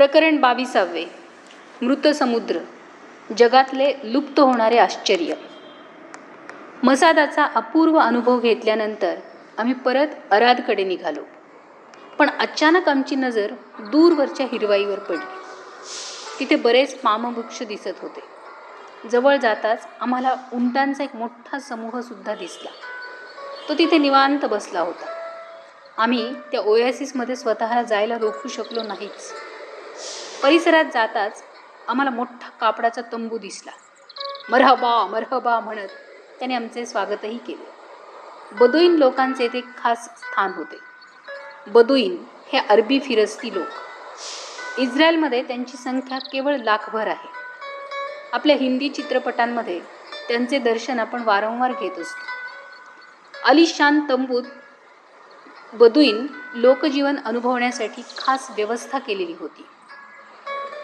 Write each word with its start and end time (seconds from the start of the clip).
प्रकरण 0.00 0.36
बावीसावे. 0.36 1.04
मृत 1.82 2.08
समुद्र. 2.08 2.58
जगातले 3.38 3.94
लुप्त 4.04 4.40
होणारे 4.40 4.78
आश्चर्य. 4.78 5.34
मसादाचा 6.82 7.44
अपूर्व 7.44 7.98
अनुभव 7.98 8.40
घेतल्यानंतर 8.40 9.14
आम्ही 9.58 9.74
परत 9.74 10.06
अरादकडे 10.30 10.84
निघालो. 10.84 11.20
पण 12.18 12.30
अचानक 12.38 12.88
आमची 12.88 13.14
नजर 13.14 13.52
दूरवरच्या 13.78 14.46
हिरवाईवर 14.52 14.98
पडली. 14.98 15.26
तिथे 16.38 16.56
बरेच 16.56 16.98
पामवृक्ष 16.98 17.62
दिसत 17.62 18.00
होते. 18.02 18.20
जवळ 19.08 19.36
जाताच 19.36 19.88
आम्हाला 20.00 20.34
उंटांचा 20.52 21.04
एक 21.04 21.16
मोठा 21.16 21.58
समूहसुद्धा 21.58 22.34
दिसला. 22.34 22.70
तो 23.68 23.74
तिथे 23.74 23.98
निवांत 23.98 24.44
बसला 24.44 24.80
होता. 24.80 25.06
आम्ही 25.98 26.34
त्या 26.52 26.60
ओयासिसमध्ये 26.60 27.36
स्वतःला 27.36 27.82
जायला 27.82 28.18
रोखू 28.18 28.48
शकलो 28.48 28.82
नाहीच. 28.82 29.32
परिसरात 30.42 30.84
जाताच 30.94 31.42
आम्हाला 31.88 32.10
मोठा 32.10 32.48
कापडाचा 32.60 33.02
तंबू 33.12 33.38
दिसला. 33.38 33.70
मरहबा 34.50 35.06
मरहबा 35.06 35.60
म्हणत 35.60 35.88
त्याने 36.38 36.54
आमचे 36.54 36.86
स्वागतही 36.86 37.38
केले. 37.38 37.68
बदुईन 38.52 38.96
लोकांचे 38.96 39.48
ते 39.48 39.60
खास 39.60 40.04
स्थान 40.04 40.52
होते. 40.52 40.78
बदुईन 41.66 42.24
हे 42.52 42.58
अरबी 42.58 43.00
फिरस्ती 43.00 43.54
लोक. 43.54 44.80
इस्रायलमध्ये 44.80 45.42
त्यांची 45.42 45.76
संख्या 45.76 46.18
केवळ 46.18 46.56
लाखभर 46.56 47.06
आहे. 47.06 47.28
आपल्या 48.32 48.56
हिंदी 48.56 48.88
चित्रपटांमध्ये 48.88 49.80
त्यांचे 50.28 50.58
दर्शन 50.58 51.00
आपण 51.00 51.22
वारंवार 51.22 51.72
घेत 51.72 51.98
असतो. 51.98 52.28
अलिशान 53.44 54.00
तंबूत 54.08 54.42
बदुईन 55.72 56.26
लोकजीवन 56.54 57.16
अनुभवण्यासाठी 57.24 58.02
खास 58.18 58.50
व्यवस्था 58.50 58.98
केलेली 58.98 59.34
होती. 59.40 59.66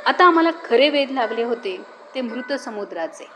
आता 0.06 0.24
आम्हाला 0.24 0.51
खरे 0.65 0.91
वेध 0.91 1.10
लागले 1.10 1.43
होते 1.43 1.85
ते 2.15 2.21
मृत 2.21 2.52
समुद्राचे. 2.52 3.29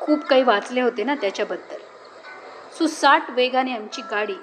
खूप 0.00 0.24
काही 0.24 0.42
वाचले 0.42 0.80
होते 0.80 1.04
ना 1.04 1.14
त्याच्याबद्दल. 1.14 1.76
सुसाट 2.78 3.30
वेगाने 3.30 3.76
आमची 3.76 4.02
गाडी 4.02 4.34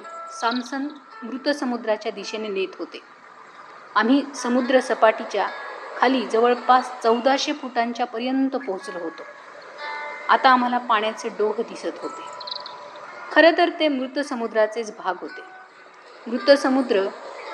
सामसन 0.41 0.87
मृत 1.23 1.49
समुद्राच्या 1.49 2.11
दिशेने 2.11 2.47
नेत 2.47 2.67
होते. 2.79 3.01
आम्ही 3.95 4.23
समुद्र 4.35 4.79
सपाटीच्या 4.79 5.47
खाली 5.97 6.25
जवळपास 6.25 6.91
चौदाशे 7.03 7.53
फुटांच्या 7.53 8.05
पर्यंत 8.05 8.49
पोहोचलो 8.49 8.99
होतो. 8.99 9.23
आता 10.29 10.49
आम्हाला 10.49 10.77
पाण्याचे 10.77 11.29
डोह 11.29 11.53
दिसत 11.57 11.99
होते. 12.01 12.21
खरं 13.31 13.51
तर 13.57 13.69
ते 13.79 13.87
मृत 13.87 14.19
समुद्राचेच 14.19 14.97
भाग 14.97 15.15
होते. 15.21 15.41
मृत 16.27 16.51
समुद्र 16.51 17.07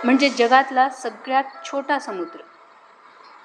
म्हणजे 0.04 0.30
जगातला 0.30 0.90
सगळ्यात 0.90 1.44
छोटा 1.66 2.00
समुद्र. 2.00 2.40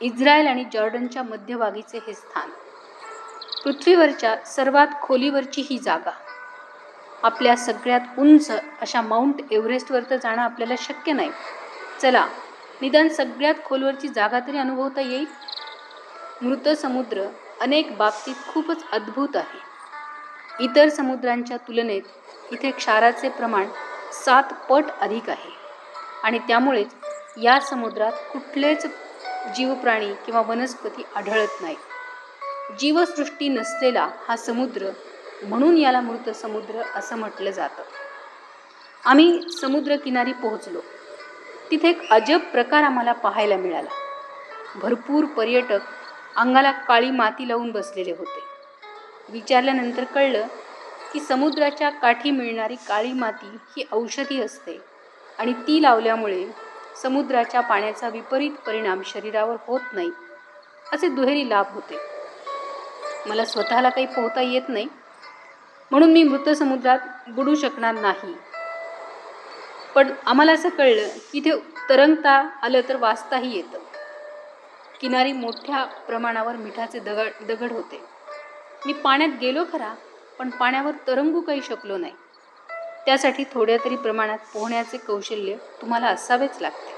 इस्रायल 0.02 0.46
आणि 0.46 0.64
जॉर्डनच्या 0.72 1.22
मध्यभागीचे 1.22 1.98
हे 2.06 2.14
स्थान. 2.14 2.50
पृथ्वीवरच्या 3.64 4.36
सर्वात 4.36 4.86
खोलीवरची 5.02 5.66
ही 5.70 5.78
जागा. 5.78 6.10
आपल्या 7.22 7.56
सगळ्यात 7.56 8.00
उंच 8.18 8.50
अशा 8.80 9.02
माउंट 9.02 9.34
एव्हरेस्टवर 9.50 10.00
तर 10.10 10.16
जाणं 10.16 10.42
आपल्याला 10.42 10.74
शक्य 10.78 11.12
नाही. 11.12 11.30
चला 12.02 12.26
निदान 12.80 13.08
सगळ्यात 13.08 13.54
खोलवरची 13.64 14.08
जागा 14.08 14.40
तरी 14.40 14.58
अनुभवता 14.58 15.00
येईल? 15.00 15.24
मृत 16.42 16.68
समुद्र 16.68 17.24
अनेक 17.60 17.96
बाबतीत 17.96 18.34
खूपच 18.48 18.84
अद्भुत 18.92 19.36
आहे. 19.36 19.58
इतर 20.64 20.88
समुद्रांच्या 20.88 21.56
तुलनेत 21.56 22.02
इथे 22.50 22.70
क्षाराचे 22.70 23.28
प्रमाण 23.28 23.66
सात 24.24 24.42
पट 24.70 24.84
अधिक 25.00 25.30
आहे. 25.30 25.50
आणि 26.24 26.38
त्यामुळेच 26.38 26.94
या 27.42 27.60
समुद्रात 27.60 28.12
कुठलेच 28.12 28.86
जीवप्राणी 29.48 30.14
किंवा 30.26 30.40
वनस्पती 30.40 31.02
आढळत 31.16 31.60
नाही. 31.60 31.76
जीवसृष्टी 32.78 33.48
नसलेला 33.48 34.08
हा 34.28 34.36
समुद्र 34.36 34.90
म्हणून 35.42 35.76
याला 35.76 36.00
मृत 36.00 36.30
समुद्र 36.30 36.82
असं 36.94 37.16
म्हटलं 37.16 37.50
जातं. 37.50 37.82
आम्ही 39.04 39.50
समुद्रकिनारी 39.60 40.32
पोहोचलो. 40.32 40.80
तिथे 41.70 41.88
एक 41.88 42.10
अजब 42.10 42.40
प्रकार 42.40 42.82
आम्हाला 42.82 43.12
पाहायला 43.12 43.56
मिळाला. 43.56 43.88
भरपूर 44.74 45.24
पर्यटक 45.24 45.80
अंगाला 46.36 46.72
काळी 46.72 47.10
माती 47.10 47.48
लावून 47.48 47.70
बसलेले 47.70 48.12
होते. 48.12 48.40
विचारल्यानंतर 49.28 50.04
कळलं 50.04 50.46
की 51.12 51.20
समुद्राच्या 51.20 51.90
काठी 51.90 52.30
मिळणारी 52.30 52.74
काळी 52.74 53.12
माती 53.12 53.58
ही 53.76 53.84
औषधी 53.92 54.42
असते 54.42 54.80
आणि 55.38 55.52
ती 55.52 55.82
लावल्यामुळे 55.82 56.71
समुद्राच्या 56.96 57.60
पाण्याचा 57.60 58.08
विपरीत 58.08 58.50
परिणाम 58.66 59.02
शरीरावर 59.04 59.56
होत 59.66 59.80
नाही 59.92 60.10
असे 60.92 61.08
दुहेरी 61.08 61.48
लाभ 61.48 61.66
होते. 61.74 61.98
मला 63.26 63.44
स्वतःला 63.44 63.88
काही 63.88 64.06
पोहता 64.06 64.40
येत 64.40 64.68
नाही 64.68 64.88
म्हणून 65.90 66.12
मी 66.12 66.22
मृत 66.22 66.48
समुद्रात 66.48 66.98
बुडू 67.28 67.54
शकणार 67.54 67.94
नाही. 67.94 68.34
पण 69.94 70.12
आम्हाला 70.26 70.52
असं 70.52 70.68
कळलं 70.68 71.08
की 71.32 71.38
इथे 71.38 71.50
तरंगता 71.88 72.48
आलं 72.62 72.80
तर 72.88 72.96
वाचताही 72.96 73.56
येतं. 73.56 73.78
किनारी 75.00 75.32
मोठ्या 75.32 75.84
प्रमाणावर 75.84 76.56
मिठाचे 76.56 76.98
दगड 76.98 77.44
दगड 77.46 77.72
होते. 77.72 78.00
मी 78.86 78.92
पाण्यात 78.92 79.30
गेलो 79.40 79.64
खरा 79.72 79.94
पण 80.38 80.50
पाण्यावर 80.50 80.90
तरंगू 81.06 81.40
काही 81.40 81.62
शकलो 81.62 81.96
नाही. 81.96 82.12
त्यासाठी 83.06 83.44
थोड्या 83.44 83.76
तरी 83.84 83.96
प्रमाणात 83.96 84.38
पोहण्याचे 84.54 84.96
कौशल्य 84.96 85.54
तुम्हाला 85.80 86.06
असावेच 86.06 86.58
लागते. 86.60 86.92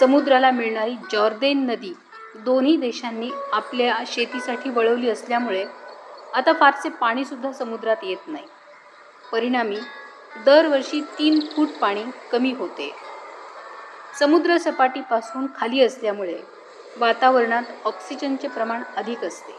समुद्राला 0.00 0.50
मिळणारी 0.50 0.94
जॉर्देन 1.12 1.66
नदी 1.66 1.92
दोन्ही 2.34 2.76
देशांनी 2.76 3.30
आपल्या 3.52 3.96
शेतीसाठी 4.06 4.70
वळवली 4.70 5.10
असल्यामुळे 5.10 5.64
आता 6.34 6.52
फारसे 6.52 6.88
पाणीसुद्धा 6.88 7.52
समुद्रात 7.52 7.96
येत 8.02 8.28
नाही. 8.28 8.46
परिणामी 9.32 9.78
दरवर्षी 10.46 11.00
तीन 11.00 11.40
फूट 11.40 11.68
पाणी 11.68 12.04
कमी 12.32 12.52
होते. 12.52 12.94
समुद्र 14.18 14.56
सपाटीपासून 14.58 15.46
खाली 15.56 15.80
असल्यामुळे 15.80 16.38
वातावरणात 16.96 17.62
ऑक्सिजनचे 17.84 18.48
प्रमाण 18.48 18.82
अधिक 18.96 19.24
असते. 19.24 19.54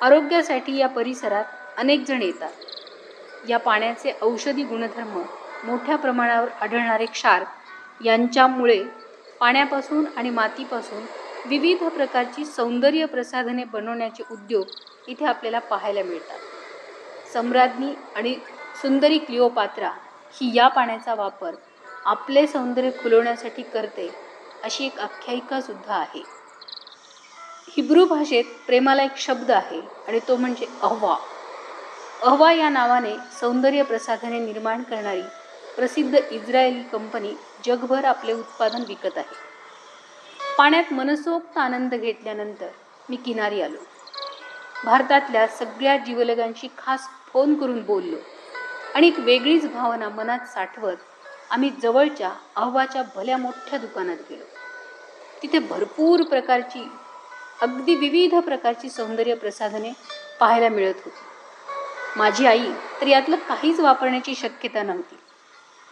आरोग्यासाठी 0.00 0.76
या 0.76 0.88
परिसरात 0.88 1.44
अनेक 1.76 2.04
जण 2.08 2.22
येतात. 2.22 2.52
या 3.44 3.58
पाण्याचे 3.58 4.12
औषधी 4.22 4.62
गुणधर्म 4.64 5.18
मोठ्या 5.62 5.96
प्रमाणावर 5.96 6.48
आढळणारे 6.60 7.06
क्षार 7.06 7.44
यांच्यामुळे 8.00 8.82
पाण्यापासून 9.40 10.06
आणि 10.16 10.30
मातीपासून 10.30 11.06
विविध 11.44 11.84
प्रकारची 11.86 12.44
सौंदर्य 12.44 13.06
प्रसाधने 13.06 13.64
बनवण्याचे 13.64 14.22
उद्योग 14.30 14.66
इथे 15.08 15.24
आपल्याला 15.24 15.58
पाहायला 15.60 16.02
मिळतात. 16.02 16.38
सम्राज्ञी 17.30 17.94
आणि 18.14 18.34
सुंदरी 18.76 19.18
क्लिओपात्रा 19.18 19.90
ही 20.34 20.50
या 20.54 20.68
पाण्याचा 20.68 21.14
वापर 21.14 21.54
आपले 22.04 22.46
सौंदर्य 22.46 22.90
खुलवण्यासाठी 22.98 23.62
करते 23.64 24.08
अशी 24.62 24.84
एक 24.86 24.98
आख्यायिकासुद्धा 25.00 25.94
आहे. 25.94 26.22
हिब्रू 27.68 28.04
भाषेत 28.06 28.44
प्रेमाला 28.66 29.02
एक 29.02 29.16
शब्द 29.16 29.50
आहे 29.50 29.80
आणि 30.08 30.20
तो 30.28 30.36
म्हणजे 30.36 30.66
अहवा 30.82 31.16
अहवा 32.24 32.52
या 32.52 32.68
नावाने 32.68 33.12
सौंदर्य 33.40 33.82
प्रसाधने 33.82 34.38
निर्माण 34.38 34.82
करणारी 34.82 35.22
प्रसिद्ध 35.76 36.14
इस्रायली 36.30 36.82
कंपनी 36.82 37.32
जगभर 37.66 38.04
आपले 38.04 38.32
उत्पादन 38.32 38.82
विकत 38.88 39.16
आहे. 39.16 39.34
पाण्यात 40.58 40.92
मनसोक्त 40.92 41.58
आनंद 41.58 41.94
घेतल्यानंतर 41.94 42.68
मी 43.08 43.16
किनारी 43.16 43.62
आलो. 43.62 43.78
भारतातल्या 44.84 45.46
सगळ्या 45.46 45.96
जीवलगांशी 45.96 46.68
खास 46.78 47.08
फोन 47.32 47.54
करून 47.54 47.82
बोललो 47.82 48.16
आणि 48.94 49.06
एक 49.06 49.18
वेगळीच 49.18 49.72
भावना 49.72 50.08
मनात 50.08 50.46
साठवत 50.46 50.96
आम्ही 51.50 51.70
जवळच्या 51.82 52.30
अहवाच्या 52.56 53.02
भल्या 53.16 53.36
मोठ्या 53.36 53.78
दुकानात 53.78 54.16
गेलो. 54.30 54.44
तिथे 55.42 55.58
भरपूर 55.58 56.22
प्रकारची 56.22 56.88
अगदी 57.62 57.94
विविध 57.94 58.34
प्रकारची 58.34 58.88
सौंदर्य 58.88 59.34
प्रसाधने 59.34 59.92
पाहायला 60.40 60.68
मिळत 60.68 60.94
होती. 61.04 61.31
माझी 62.16 62.46
आई 62.46 62.70
तर 63.00 63.06
यातलं 63.06 63.36
काहीच 63.36 63.80
वापरण्याची 63.80 64.34
शक्यता 64.34 64.82
नव्हती. 64.82 65.18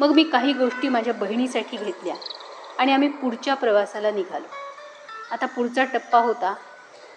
मग 0.00 0.12
मी 0.12 0.24
काही 0.24 0.52
गोष्टी 0.52 0.88
माझ्या 0.88 1.14
बहिणीसाठी 1.14 1.76
घेतल्या 1.76 2.14
आणि 2.78 2.92
आम्ही 2.92 3.08
पुढच्या 3.08 3.54
प्रवासाला 3.54 4.10
निघालो. 4.10 4.46
आता 5.30 5.46
पुढचा 5.46 5.84
टप्पा 5.84 6.18
होता 6.18 6.54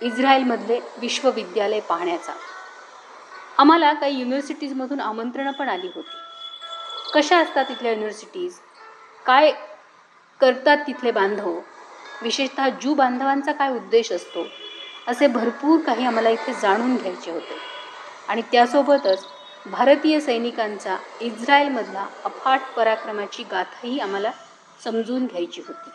इस्रायलमधले 0.02 0.80
विश्वविद्यालय 0.98 1.80
पाहण्याचा. 1.80 2.34
आम्हाला 3.58 3.94
काही 3.94 4.20
युनिव्हर्सिटीजमधून 4.20 5.00
आमंत्रणं 5.00 5.52
पण 5.52 5.70
आली 5.70 5.88
होती. 5.96 6.18
कशा 7.14 7.38
असतात 7.38 7.66
तिथल्या 7.66 7.92
युनिव्हर्सिटीज 7.92 8.60
काय 9.26 9.52
करतात 10.40 10.78
तिथले 10.78 11.12
बांधव? 11.12 11.60
विशेषतः 12.22 12.70
जू 12.70 12.94
बांधवांचा 12.94 13.52
काय 13.52 13.70
उद्देश 13.70 14.12
असतो? 14.12 14.48
असे 15.08 15.28
भरपूर 15.28 15.80
काही 15.80 16.06
आम्हाला 16.06 16.30
इथे 16.30 16.54
जाणून 16.54 16.96
घ्यायचे 16.96 17.32
होते. 17.32 17.73
आणि 18.28 18.42
त्यासोबतच 18.52 19.26
भारतीय 19.66 20.20
सैनिकांचा 20.20 20.98
इस्रायलमधला 21.20 22.08
अफाट 22.24 22.74
पराक्रमाची 22.76 23.44
गाथाही 23.44 24.00
आम्हाला 24.00 24.32
समजून 24.80 25.26
घ्यायची 25.26 25.62
होती. 25.62 25.92